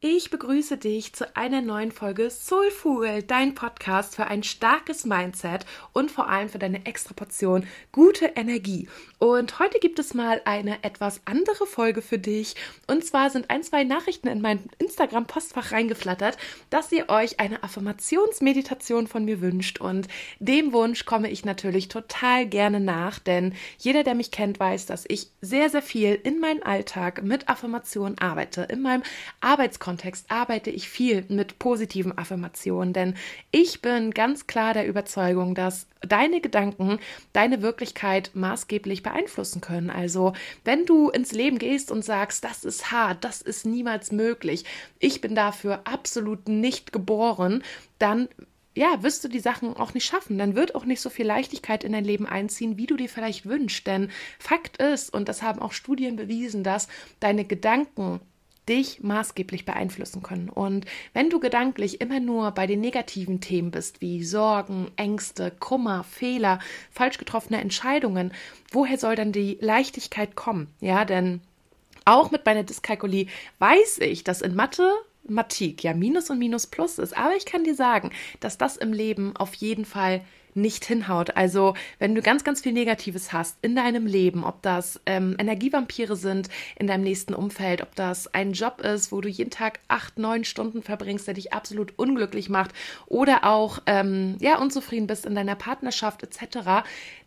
[0.00, 6.10] Ich begrüße dich zu einer neuen Folge Soulful, dein Podcast für ein starkes Mindset und
[6.10, 8.90] vor allem für deine extra Portion gute Energie.
[9.18, 12.56] Und heute gibt es mal eine etwas andere Folge für dich.
[12.86, 16.36] Und zwar sind ein, zwei Nachrichten in mein Instagram-Postfach reingeflattert,
[16.68, 19.80] dass ihr euch eine Affirmationsmeditation von mir wünscht.
[19.80, 20.08] Und
[20.40, 25.06] dem Wunsch komme ich natürlich total gerne nach, denn jeder, der mich kennt, weiß, dass
[25.08, 29.02] ich sehr, sehr viel in meinem Alltag mit Affirmationen arbeite, in meinem
[29.40, 33.14] Arbeitskontext Arbeitskontext arbeite ich viel mit positiven Affirmationen, denn
[33.52, 36.98] ich bin ganz klar der Überzeugung, dass deine Gedanken
[37.32, 39.90] deine Wirklichkeit maßgeblich beeinflussen können.
[39.90, 40.32] Also,
[40.64, 44.64] wenn du ins Leben gehst und sagst, das ist hart, das ist niemals möglich,
[44.98, 47.62] ich bin dafür absolut nicht geboren,
[47.98, 48.28] dann
[48.74, 50.36] ja, wirst du die Sachen auch nicht schaffen.
[50.36, 53.46] Dann wird auch nicht so viel Leichtigkeit in dein Leben einziehen, wie du dir vielleicht
[53.46, 53.86] wünschst.
[53.86, 58.20] Denn Fakt ist, und das haben auch Studien bewiesen, dass deine Gedanken
[58.68, 60.48] dich maßgeblich beeinflussen können.
[60.48, 66.04] Und wenn du gedanklich immer nur bei den negativen Themen bist, wie Sorgen, Ängste, Kummer,
[66.04, 66.58] Fehler,
[66.90, 68.32] falsch getroffene Entscheidungen,
[68.70, 70.68] woher soll dann die Leichtigkeit kommen?
[70.80, 71.40] Ja, denn
[72.04, 73.26] auch mit meiner Dyskalkulie
[73.58, 74.90] weiß ich, dass in Mathe
[75.28, 77.16] Mathematik ja Minus und Minus Plus ist.
[77.16, 80.24] Aber ich kann dir sagen, dass das im Leben auf jeden Fall
[80.56, 81.36] nicht hinhaut.
[81.36, 86.16] Also wenn du ganz, ganz viel Negatives hast in deinem Leben, ob das ähm, Energievampire
[86.16, 90.18] sind in deinem nächsten Umfeld, ob das ein Job ist, wo du jeden Tag acht,
[90.18, 92.72] neun Stunden verbringst, der dich absolut unglücklich macht
[93.06, 96.84] oder auch ähm, ja unzufrieden bist in deiner Partnerschaft etc.,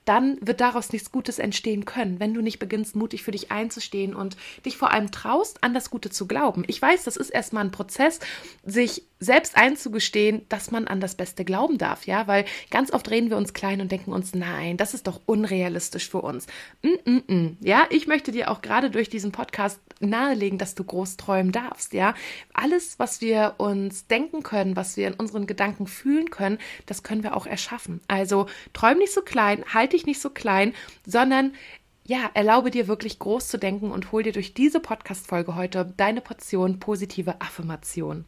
[0.09, 4.15] dann wird daraus nichts Gutes entstehen können, wenn du nicht beginnst, mutig für dich einzustehen
[4.15, 6.63] und dich vor allem traust, an das Gute zu glauben.
[6.65, 8.19] Ich weiß, das ist erstmal ein Prozess,
[8.63, 13.18] sich selbst einzugestehen, dass man an das Beste glauben darf, ja, weil ganz oft reden
[13.27, 16.47] wir uns klein und denken uns, nein, das ist doch unrealistisch für uns.
[16.81, 17.55] Mm -mm -mm.
[17.59, 21.93] Ja, ich möchte dir auch gerade durch diesen Podcast nahelegen, dass du groß träumen darfst,
[21.93, 22.13] ja.
[22.53, 27.23] Alles, was wir uns denken können, was wir in unseren Gedanken fühlen können, das können
[27.23, 27.99] wir auch erschaffen.
[28.07, 30.73] Also träum nicht so klein, halte dich nicht so klein,
[31.05, 31.53] sondern
[32.05, 36.21] ja, erlaube dir wirklich groß zu denken und hol dir durch diese Podcast-Folge heute deine
[36.21, 38.25] Portion positive Affirmation.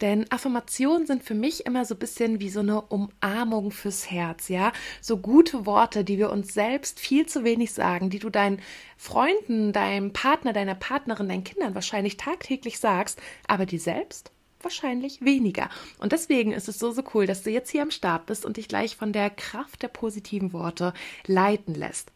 [0.00, 4.48] Denn Affirmationen sind für mich immer so ein bisschen wie so eine Umarmung fürs Herz,
[4.48, 4.72] ja.
[5.00, 8.60] So gute Worte, die wir uns selbst viel zu wenig sagen, die du deinen
[8.96, 14.32] Freunden, deinem Partner, deiner Partnerin, deinen Kindern wahrscheinlich tagtäglich sagst, aber die selbst
[14.62, 15.68] wahrscheinlich weniger.
[15.98, 18.56] Und deswegen ist es so, so cool, dass du jetzt hier am Start bist und
[18.56, 20.94] dich gleich von der Kraft der positiven Worte
[21.26, 22.12] leiten lässt.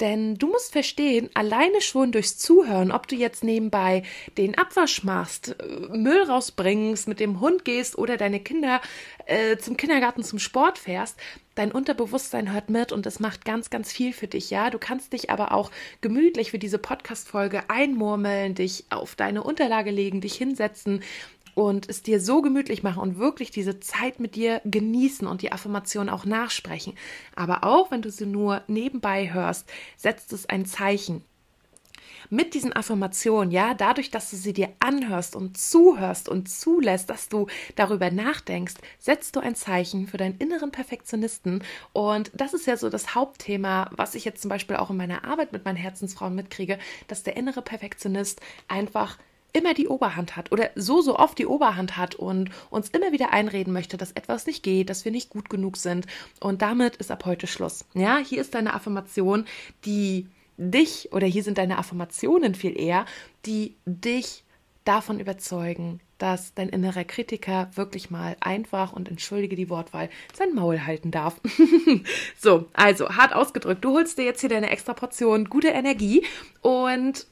[0.00, 4.02] Denn du musst verstehen, alleine schon durchs Zuhören, ob du jetzt nebenbei
[4.36, 8.80] den Abwasch machst, äh, Müll rausbringst, mit dem Hund gehst oder deine Kinder
[9.26, 11.16] äh, zum Kindergarten zum Sport fährst,
[11.54, 14.70] dein Unterbewusstsein hört mit und es macht ganz, ganz viel für dich, ja.
[14.70, 20.20] Du kannst dich aber auch gemütlich für diese Podcast-Folge einmurmeln, dich auf deine Unterlage legen,
[20.20, 21.02] dich hinsetzen
[21.54, 25.52] und es dir so gemütlich machen und wirklich diese Zeit mit dir genießen und die
[25.52, 26.94] Affirmation auch nachsprechen.
[27.34, 31.22] Aber auch wenn du sie nur nebenbei hörst, setzt es ein Zeichen
[32.30, 37.28] mit diesen Affirmationen, ja, dadurch, dass du sie dir anhörst und zuhörst und zulässt, dass
[37.28, 41.62] du darüber nachdenkst, setzt du ein Zeichen für deinen inneren Perfektionisten.
[41.92, 45.24] Und das ist ja so das Hauptthema, was ich jetzt zum Beispiel auch in meiner
[45.24, 46.78] Arbeit mit meinen Herzensfrauen mitkriege,
[47.08, 49.18] dass der innere Perfektionist einfach
[49.54, 53.32] immer die Oberhand hat oder so, so oft die Oberhand hat und uns immer wieder
[53.32, 56.06] einreden möchte, dass etwas nicht geht, dass wir nicht gut genug sind.
[56.40, 57.86] Und damit ist ab heute Schluss.
[57.94, 59.46] Ja, hier ist deine Affirmation,
[59.84, 63.06] die dich, oder hier sind deine Affirmationen viel eher,
[63.46, 64.44] die dich
[64.84, 70.84] davon überzeugen, dass dein innerer Kritiker wirklich mal einfach und entschuldige die Wortwahl sein Maul
[70.84, 71.40] halten darf.
[72.38, 76.24] so, also hart ausgedrückt, du holst dir jetzt hier deine extra Portion gute Energie
[76.60, 77.26] und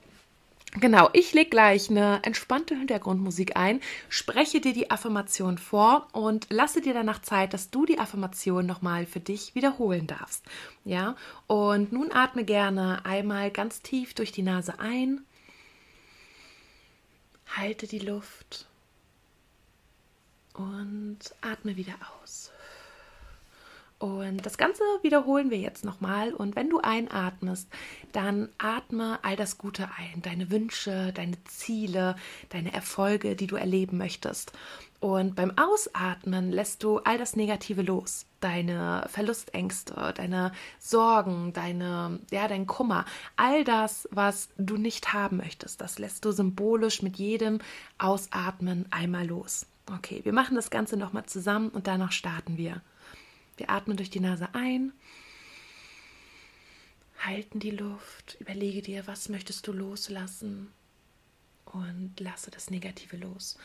[0.80, 6.80] Genau, ich lege gleich eine entspannte Hintergrundmusik ein, spreche dir die Affirmation vor und lasse
[6.80, 10.42] dir danach Zeit, dass du die Affirmation nochmal für dich wiederholen darfst.
[10.86, 11.14] Ja,
[11.46, 15.20] und nun atme gerne einmal ganz tief durch die Nase ein,
[17.54, 18.66] halte die Luft
[20.54, 22.50] und atme wieder aus.
[24.02, 26.34] Und das Ganze wiederholen wir jetzt nochmal.
[26.34, 27.69] Und wenn du einatmest,
[28.10, 32.16] dann atme all das Gute ein, deine Wünsche, deine Ziele,
[32.49, 34.50] deine Erfolge, die du erleben möchtest.
[34.99, 40.50] Und beim Ausatmen lässt du all das Negative los, deine Verlustängste, deine
[40.81, 43.04] Sorgen, deine, ja, dein Kummer,
[43.37, 47.60] all das, was du nicht haben möchtest, das lässt du symbolisch mit jedem
[47.99, 49.66] Ausatmen einmal los.
[49.94, 52.82] Okay, wir machen das Ganze nochmal zusammen und danach starten wir.
[53.56, 54.93] Wir atmen durch die Nase ein,
[57.19, 60.72] halten die Luft, überlege dir, was möchtest du loslassen.
[61.66, 63.58] und lasse das Negative los.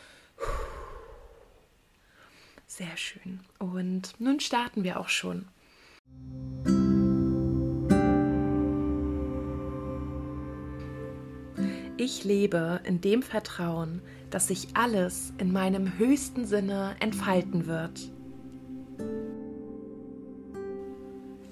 [2.66, 3.40] Sehr schön.
[3.58, 5.46] Und nun starten wir auch schon.
[11.96, 14.00] Ich lebe in dem Vertrauen,
[14.30, 18.10] dass sich alles in meinem höchsten Sinne entfalten wird.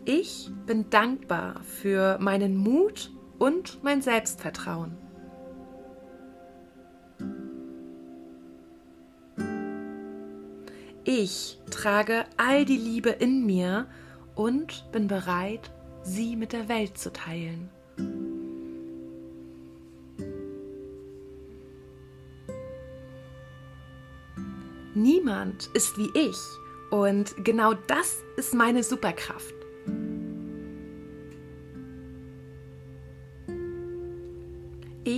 [0.08, 3.10] Ich bin dankbar für meinen Mut
[3.40, 4.96] und mein Selbstvertrauen.
[11.02, 13.88] Ich trage all die Liebe in mir
[14.36, 15.72] und bin bereit,
[16.04, 17.68] sie mit der Welt zu teilen.
[24.94, 26.38] Niemand ist wie ich
[26.92, 29.55] und genau das ist meine Superkraft.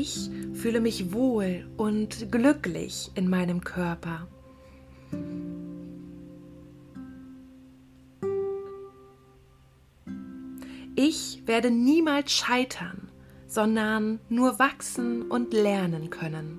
[0.09, 4.27] Ich fühle mich wohl und glücklich in meinem Körper.
[10.97, 13.11] Ich werde niemals scheitern,
[13.47, 16.59] sondern nur wachsen und lernen können.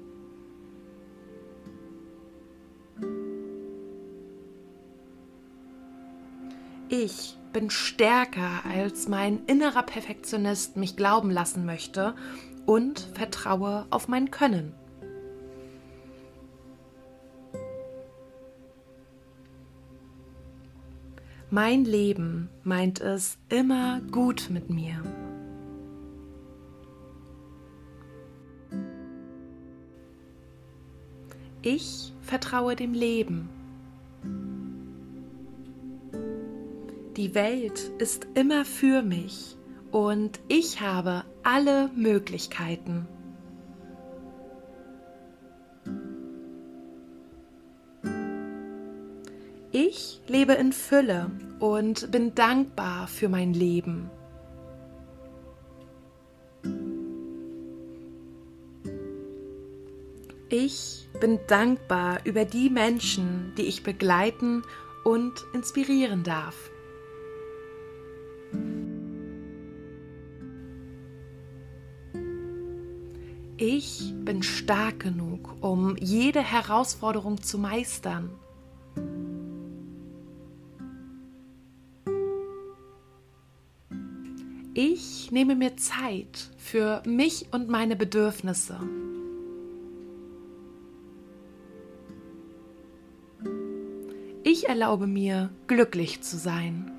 [6.89, 12.13] Ich bin stärker, als mein innerer Perfektionist mich glauben lassen möchte
[12.69, 14.75] und vertraue auf mein Können.
[21.49, 25.01] Mein Leben meint es immer gut mit mir.
[31.63, 33.49] Ich vertraue dem Leben.
[37.17, 39.57] Die Welt ist immer für mich
[39.91, 43.07] und ich habe alle Möglichkeiten.
[49.71, 54.09] Ich lebe in Fülle und bin dankbar für mein Leben.
[60.49, 64.63] Ich bin dankbar über die Menschen, die ich begleiten
[65.03, 66.71] und inspirieren darf.
[73.61, 78.29] Ich bin stark genug, um jede Herausforderung zu meistern.
[84.73, 88.79] Ich nehme mir Zeit für mich und meine Bedürfnisse.
[94.43, 96.93] Ich erlaube mir, glücklich zu sein.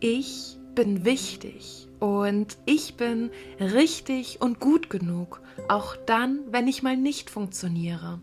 [0.00, 3.28] Ich bin wichtig und ich bin
[3.60, 8.22] richtig und gut genug, auch dann, wenn ich mal nicht funktioniere.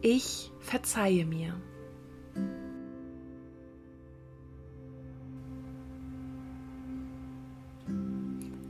[0.00, 1.60] Ich verzeihe mir.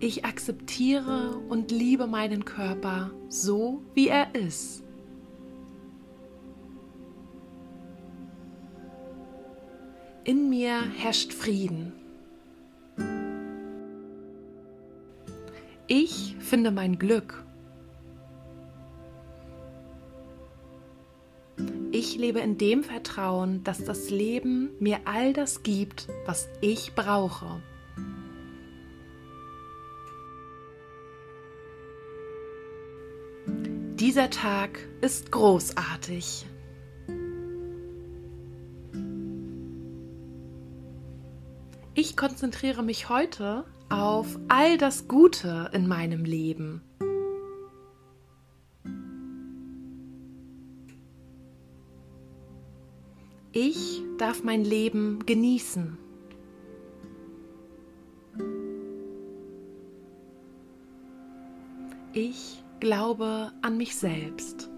[0.00, 4.82] Ich akzeptiere und liebe meinen Körper so, wie er ist.
[10.24, 11.92] In mir herrscht Frieden.
[15.86, 17.42] Ich finde mein Glück.
[21.90, 27.62] Ich lebe in dem Vertrauen, dass das Leben mir all das gibt, was ich brauche.
[33.96, 36.46] Dieser Tag ist großartig.
[42.10, 46.82] Ich konzentriere mich heute auf all das Gute in meinem Leben.
[53.52, 55.98] Ich darf mein Leben genießen.
[62.12, 64.69] Ich glaube an mich selbst.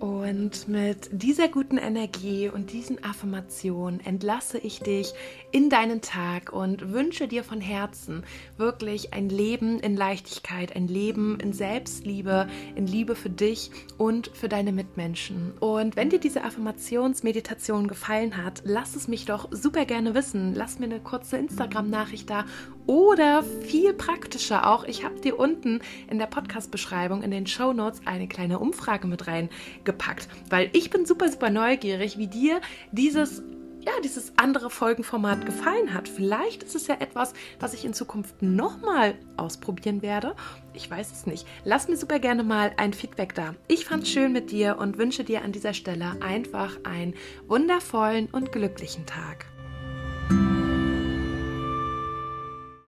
[0.00, 5.12] Und mit dieser guten Energie und diesen Affirmationen entlasse ich dich
[5.52, 8.24] in deinen Tag und wünsche dir von Herzen
[8.56, 14.48] wirklich ein Leben in Leichtigkeit, ein Leben in Selbstliebe, in Liebe für dich und für
[14.48, 15.52] deine Mitmenschen.
[15.60, 20.54] Und wenn dir diese Affirmationsmeditation gefallen hat, lass es mich doch super gerne wissen.
[20.54, 22.46] Lass mir eine kurze Instagram-Nachricht da
[22.86, 25.80] oder viel praktischer auch, ich habe dir unten
[26.10, 29.89] in der Podcast-Beschreibung in den Show Notes eine kleine Umfrage mit reingepackt
[30.20, 32.60] gesagt, weil ich bin super, super neugierig, wie dir
[32.92, 33.42] dieses
[33.82, 36.06] ja, dieses andere Folgenformat gefallen hat.
[36.06, 40.36] Vielleicht ist es ja etwas, was ich in Zukunft nochmal ausprobieren werde.
[40.74, 41.46] Ich weiß es nicht.
[41.64, 43.54] Lass mir super gerne mal ein Feedback da.
[43.68, 47.14] Ich fand es schön mit dir und wünsche dir an dieser Stelle einfach einen
[47.48, 49.46] wundervollen und glücklichen Tag.